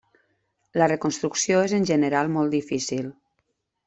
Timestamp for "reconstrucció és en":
0.91-1.85